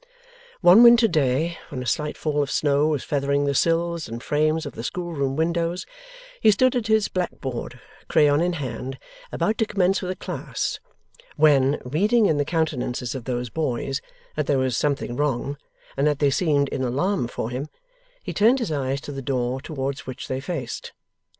[0.61, 4.65] One winter day when a slight fall of snow was feathering the sills and frames
[4.65, 5.85] of the schoolroom windows,
[6.39, 8.97] he stood at his black board, crayon in hand,
[9.31, 10.79] about to commence with a class;
[11.35, 14.01] when, reading in the countenances of those boys
[14.35, 15.55] that there was something wrong,
[15.95, 17.67] and that they seemed in alarm for him,
[18.23, 20.93] he turned his eyes to the door towards which they faced.